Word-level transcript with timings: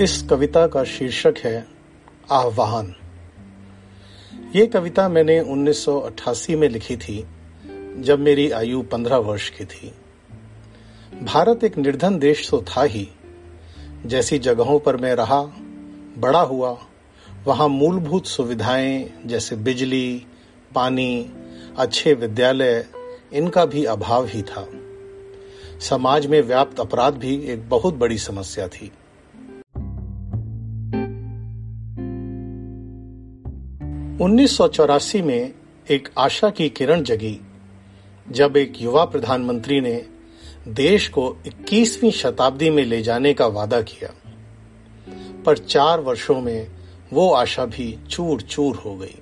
इस 0.00 0.22
कविता 0.22 0.66
का 0.66 0.84
शीर्षक 0.84 1.34
है 1.38 1.66
आह्वान। 2.30 2.94
ये 4.56 4.66
कविता 4.66 5.08
मैंने 5.08 5.40
1988 5.40 6.56
में 6.56 6.68
लिखी 6.68 6.96
थी, 6.96 7.26
जब 7.98 8.18
मेरी 8.18 8.50
आयु 8.50 8.82
15 8.82 9.16
वर्ष 9.16 9.50
की 9.50 9.64
थी। 9.64 9.94
भारत 11.22 11.64
एक 11.64 11.78
निर्धन 11.78 12.18
देश 12.18 12.50
तो 12.50 12.62
था 12.62 12.82
ही। 12.82 13.08
जैसी 14.06 14.38
जगहों 14.38 14.78
पर 14.78 14.96
मैं 14.96 15.14
रहा, 15.14 15.42
बड़ा 16.18 16.40
हुआ, 16.40 16.78
वहाँ 17.44 17.68
मूलभूत 17.68 18.26
सुविधाएँ 18.26 19.12
जैसे 19.26 19.56
बिजली, 19.56 20.26
पानी, 20.74 21.32
अच्छे 21.78 22.14
विद्यालय, 22.14 22.86
इनका 23.32 23.64
भी 23.64 23.84
अभाव 23.84 24.26
ही 24.26 24.42
था। 24.42 24.68
समाज 25.80 26.26
में 26.26 26.42
व्याप्त 26.42 26.80
अपराध 26.80 27.14
भी 27.14 27.36
एक 27.36 27.68
बहुत 27.68 27.94
बड़ी 27.94 28.18
समस्या 28.18 28.68
थी। 28.68 28.92
उन्नीस 34.20 34.56
सौ 34.56 34.68
चौरासी 34.68 35.22
में 35.22 35.52
एक 35.90 36.08
आशा 36.18 36.50
की 36.50 36.68
किरण 36.68 37.02
जगी, 37.02 37.40
जब 38.30 38.56
एक 38.56 38.82
युवा 38.82 39.04
प्रधानमंत्री 39.04 39.80
ने 39.80 40.06
देश 40.68 41.08
को 41.08 41.36
21वीं 41.46 42.10
शताब्दी 42.10 42.70
में 42.70 42.84
ले 42.84 43.02
जाने 43.02 43.34
का 43.34 43.46
वादा 43.46 43.82
किया। 43.82 44.10
पर 45.46 45.58
चार 45.58 46.00
वर्षों 46.00 46.40
में 46.40 46.68
वो 47.12 47.32
आशा 47.32 47.64
भी 47.64 47.98
चूर 48.10 48.40
चूर 48.40 48.76
हो 48.76 48.96
गई। 48.96 49.18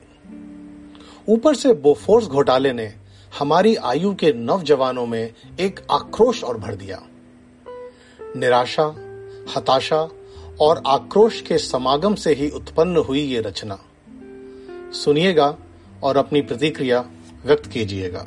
ऊपर 1.29 1.55
से 1.55 1.73
बोफोर्स 1.73 2.27
घोटाले 2.27 2.73
ने 2.73 2.95
हमारी 3.39 3.77
आयु 3.77 4.15
के 4.15 4.33
नौजवानों 4.33 5.07
में 5.07 5.33
एक 5.61 5.81
आक्रोश 5.91 6.45
और 6.45 6.59
भर 6.59 6.75
दिया। 6.75 7.03
निराशा, 8.37 8.87
हताशा 9.57 10.09
और 10.61 10.83
आक्रोश 10.87 11.41
के 11.41 11.59
समागम 11.59 12.15
से 12.15 12.35
ही 12.35 12.51
उत्पन्न 12.51 12.97
हुई 12.97 13.21
ये 13.21 13.41
रचना। 13.41 13.79
सुनिएगा 14.95 15.57
और 16.03 16.17
अपनी 16.17 16.43
प्रतिक्रिया 16.43 17.05
व्यक्त 17.47 17.67
कीजिएगा। 17.67 18.27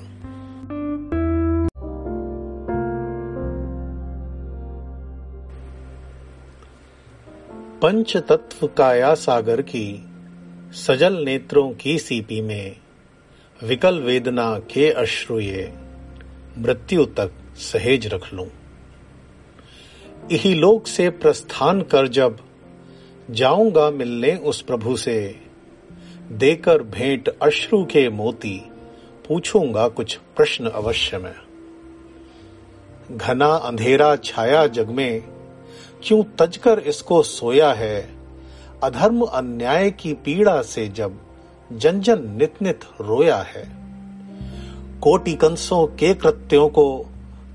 पंच 7.82 8.18
तत्व 8.18 8.68
काया 8.68 9.14
सागर 9.14 9.62
की 9.62 10.06
सजल 10.72 11.14
नेत्रों 11.14 11.72
की 11.72 12.00
सीपी 12.00 12.42
में 12.42 12.76
विकल 13.64 14.00
वेदना 14.00 14.60
के 14.60 14.92
अश्रुये 14.92 15.74
मृत्यु 16.58 17.06
तक 17.06 17.32
सहेज 17.58 18.08
रख 18.08 18.34
लूँ। 18.34 18.48
लोक 20.46 20.88
से 20.88 21.10
प्रस्थान 21.10 21.82
कर 21.82 22.08
जब 22.08 22.38
जाऊँगा 23.32 23.90
मिलने 23.92 24.36
उस 24.36 24.62
प्रभु 24.62 24.96
से 24.98 25.47
देकर 26.32 26.84
भेंट 26.84 27.30
अश्रु 27.42 27.86
के 27.86 28.10
मोती, 28.10 28.72
पूछूँगा 29.28 29.88
कुछ 29.88 30.20
प्रश्न 30.36 30.68
अवश्य 30.68 31.18
में। 31.18 31.36
घना 33.12 33.46
अंधेरा 33.46 34.16
छाया 34.16 34.68
जग 34.68 34.90
में, 34.90 35.24
क्यों 36.04 36.24
तजकर 36.40 36.80
इसको 36.80 37.24
सोया 37.24 37.74
है? 37.74 38.10
अधर्म 38.84 39.22
अन्याय 39.22 39.92
की 39.92 40.14
पीड़ा 40.14 40.62
से 40.62 40.88
जब 40.88 41.20
जन 41.74 42.00
जन 42.02 42.38
नित 42.38 42.54
नित 42.62 42.80
रोया 43.02 43.38
है। 43.38 43.78
कोटि 45.02 45.34
कंसों 45.34 45.88
के 45.88 46.14
कृत्यों 46.14 46.70
को, 46.70 47.06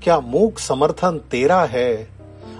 क्या 0.03 0.19
मूक 0.19 0.59
समर्थन 0.59 1.17
तेरा 1.17 1.65
है? 1.65 2.09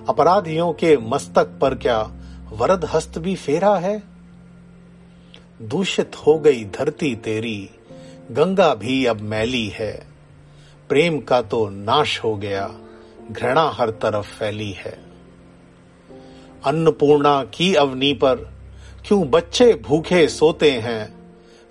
अपराधियों 0.09 0.73
के 0.73 0.97
मस्तक 0.97 1.45
पर 1.61 1.75
क्या 1.75 2.11
वरद 2.53 2.85
हस्त 2.85 3.19
भी 3.19 3.35
फेरा 3.35 3.75
है? 3.75 4.12
दूषित 5.67 6.15
हो 6.15 6.39
गई 6.39 6.65
धरती 6.65 7.15
तेरी, 7.15 7.69
गंगा 8.31 8.75
भी 8.75 9.05
अब 9.05 9.21
मैली 9.21 9.67
है। 9.67 10.07
प्रेम 10.89 11.19
का 11.19 11.41
तो 11.41 11.69
नाश 11.69 12.19
हो 12.23 12.35
गया, 12.35 12.79
घृणा 13.31 13.69
हर 13.69 13.89
तरफ़ 13.89 14.39
फैली 14.39 14.71
है। 14.71 15.03
अन्नपूर्णा 16.65 17.43
की 17.43 17.75
अवनी 17.75 18.13
पर 18.13 18.35
क्यों 19.07 19.29
बच्चे 19.29 19.73
भूखे 19.73 20.27
सोते 20.27 20.71
हैं? 20.71 21.15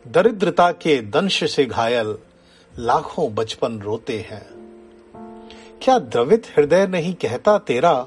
दरिद्रता 0.08 0.72
के 0.72 1.00
दंश 1.00 1.52
से 1.52 1.64
घायल 1.64 2.18
लाखों 2.78 3.34
बचपन 3.34 3.78
रोते 3.78 4.18
हैं। 4.18 4.46
क्या 5.82 5.98
द्रवित 5.98 6.46
हृदय 6.56 6.86
नहीं 6.86 7.14
कहता 7.14 7.58
तेरा, 7.58 8.06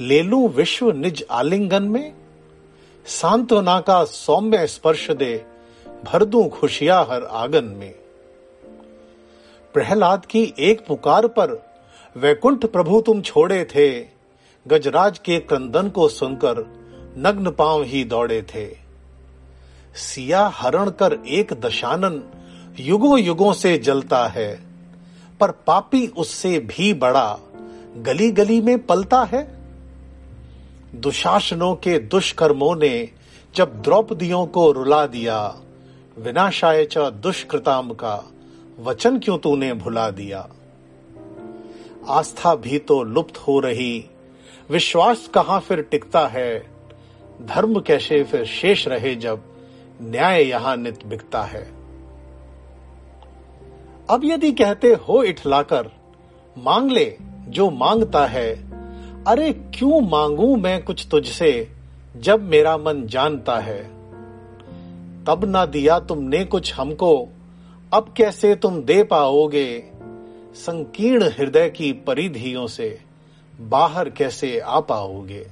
ले 0.00 0.22
लू 0.22 0.48
विश्व 0.48 0.90
निज 0.90 1.24
आलिंगन 1.30 1.82
में? 1.82 2.14
सांत्वना 3.08 3.80
का 3.80 4.04
सौम्य 4.04 4.66
स्पर्श 4.66 5.10
दे 5.10 5.46
भर 6.04 6.24
दू 6.24 6.44
खुशियाँ 6.48 7.04
हर 7.04 7.24
आँगन 7.24 7.64
में। 7.64 7.94
प्रहलाद 9.74 10.26
की 10.26 10.54
एक 10.58 10.86
पुकार 10.86 11.26
पर 11.26 11.68
वैकुंठ 12.16 12.66
प्रभु 12.66 13.00
तुम 13.00 13.20
छोड़े 13.20 13.64
थे, 13.64 13.88
गजराज 14.66 15.18
के 15.18 15.38
क्रंदन 15.38 15.88
को 15.88 16.08
सुनकर 16.08 16.64
नग्न 17.18 17.50
पाँव 17.50 17.82
ही 17.82 18.04
दौड़े 18.04 18.42
थे। 18.42 18.66
सिया 19.94 20.46
हरण 20.54 20.90
कर 20.90 21.18
एक 21.28 21.52
दशानन 21.52 22.22
युगों 22.80 23.18
युगों 23.18 23.52
से 23.52 23.78
जलता 23.78 24.26
है, 24.26 24.64
पर 25.40 25.50
पापी 25.50 26.06
उससे 26.06 26.58
भी 26.58 26.94
बड़ा 26.94 27.38
गली 27.96 28.30
गली 28.30 28.60
में 28.60 28.78
पलता 28.86 29.22
है। 29.22 29.57
दुशासनों 30.94 31.74
के 31.74 31.98
दुष्कर्मों 31.98 32.76
ने 32.76 33.10
जब 33.54 33.82
द्रौपदियों 33.82 34.46
को 34.46 34.72
रुला 34.72 35.06
दिया, 35.06 35.56
विनाशाय 36.18 36.84
च 36.84 36.98
दुष्कृताम 36.98 37.90
का 37.90 38.30
वचन 38.80 39.18
क्यों 39.18 39.38
तूने 39.38 39.72
भुला 39.72 40.10
दिया? 40.10 40.48
आस्था 42.08 42.54
भी 42.54 42.78
तो 42.78 43.02
लुप्त 43.02 43.38
हो 43.38 43.60
रही, 43.60 44.04
विश्वास 44.70 45.30
कहाँ 45.34 45.60
फिर 45.60 45.82
टिकता 45.82 46.26
है? 46.26 46.70
धर्म 47.42 47.80
कैसे 47.80 48.24
फिर 48.24 48.44
शेष 48.44 48.88
रहे 48.88 49.14
जब 49.14 49.42
न्याय 50.02 50.42
यहाँ 50.42 50.76
नित 50.76 51.06
बिकता 51.06 51.42
है? 51.42 51.72
अब 54.10 54.20
यदि 54.24 54.52
कहते 54.52 54.94
हो 54.94 55.22
इठलाकर, 55.22 55.90
मांग 56.58 56.90
ले 56.90 57.16
जो 57.48 57.70
माँगता 57.70 58.26
है 58.26 58.77
अरे 59.26 59.52
क्यों 59.52 60.00
मांगू 60.00 60.56
मैं 60.56 60.84
कुछ 60.84 61.06
तुझसे, 61.10 61.68
जब 62.16 62.42
मेरा 62.42 62.76
मन 62.76 63.06
जानता 63.06 63.58
है? 63.58 63.84
तब 65.24 65.44
ना 65.44 65.66
दिया 65.66 65.98
तुमने 65.98 66.44
कुछ 66.44 66.74
हमको, 66.74 67.28
अब 67.92 68.14
कैसे 68.16 68.54
तुम 68.54 68.82
दे 68.82 69.04
पाओगे? 69.04 69.84
संकीर्ण 70.54 71.24
हृदय 71.24 71.70
की 71.70 71.92
परिधियों 71.92 72.66
से 72.66 73.00
बाहर 73.60 74.10
कैसे 74.10 74.58
आ 74.58 74.80
पाओगे? 74.80 75.46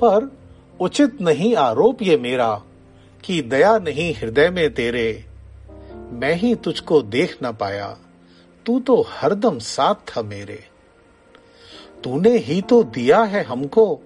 पर 0.00 0.36
उचित 0.80 1.20
नहीं 1.20 1.56
आरोप 1.56 2.02
ये 2.02 2.16
मेरा, 2.16 2.62
कि 3.24 3.42
दया 3.42 3.78
नहीं 3.78 4.14
हृदय 4.14 4.50
में 4.50 4.74
तेरे। 4.74 5.24
मैं 5.94 6.34
ही 6.34 6.54
तुझको 6.54 7.02
देख 7.02 7.42
ना 7.42 7.52
पाया, 7.52 7.96
तू 8.66 8.80
तो 8.80 9.06
हरदम 9.08 9.58
साथ 9.58 9.94
था 9.94 10.22
मेरे। 10.22 10.73
तूने 12.04 12.30
ही 12.30 12.62
तो 12.62 12.82
दिया 12.82 13.22
है 13.22 13.42
हमको। 13.42 14.00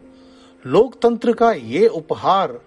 लोकतंत्र 0.66 1.32
का 1.32 1.52
ये 1.52 1.86
उपहार। 1.86 2.60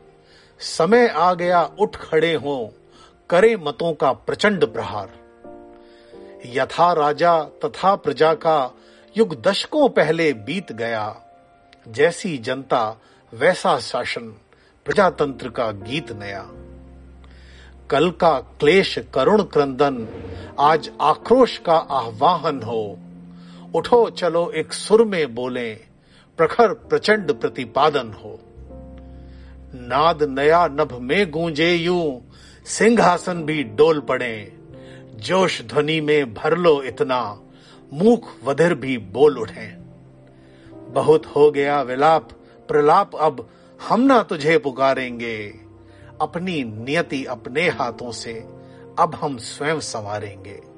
समय 0.60 1.08
आ 1.08 1.34
गया, 1.34 1.72
उठ 1.80 1.96
खड़े 1.96 2.34
हो। 2.34 2.74
करे 3.30 3.58
मतों 3.58 3.94
का 3.94 4.12
प्रचंड 4.12 4.66
प्रहार। 4.66 5.10
यथा 6.46 6.94
राजा, 6.94 7.44
तथा 7.44 7.96
प्रजा 7.96 8.34
का 8.34 8.72
युग 9.18 9.42
दशकों 9.42 9.90
पहले 9.90 10.34
बीत 10.34 10.72
गया। 10.72 11.22
जैसी 11.88 12.38
जनता, 12.38 13.02
वैसा 13.34 13.80
शासन। 13.80 14.36
प्रजातंत्र 14.86 15.50
का 15.50 15.72
गीत 15.72 16.12
नया। 16.12 16.50
कल 17.90 18.12
का 18.12 18.40
क्लेश, 18.40 19.00
करुण 19.14 19.44
क्रंदन। 19.44 20.08
आज 20.60 20.92
आक्रोश 21.02 21.58
का 21.58 21.78
आह्वान 21.78 22.62
हो। 22.62 22.98
उठो, 23.76 24.10
चलो 24.10 24.52
एक 24.52 24.74
सुर 24.74 25.06
में 25.06 25.36
बोले, 25.36 25.74
प्रखर 26.38 26.74
प्रचंड 26.74 27.34
प्रतिपादन 27.34 28.08
हो। 28.12 28.40
नाद 29.76 30.24
नया 30.24 30.68
नभ 30.68 30.98
में 31.02 31.32
गूंजे 31.32 31.76
यू, 31.76 32.22
सिंहासन 32.66 33.44
भी 33.44 33.64
डोल 33.64 34.00
पड़े। 34.00 34.54
जोश 35.16 35.62
ध्वनि 35.62 36.02
में 36.02 36.34
भर 36.34 36.58
लो 36.58 36.84
इतना 36.84 37.42
मुख 37.94 38.30
वधिर 38.44 38.74
भी 38.74 38.98
बोल 38.98 39.38
उठे। 39.38 39.76
बहुत 40.74 41.26
हो 41.26 41.52
गया 41.52 41.82
विलाप, 41.82 42.30
प्रलाप 42.68 43.16
अब 43.16 43.50
हम 43.90 44.02
ना 44.02 44.24
तुझे 44.24 44.58
पुकारेंगे। 44.58 45.56
अपनी 46.22 46.64
नियति 46.64 47.26
अपने 47.26 47.70
हाथों 47.70 48.12
से, 48.12 48.34
अब 49.00 49.18
हम 49.22 49.38
स्वयं 49.38 49.80
संवारेंगे। 49.80 50.71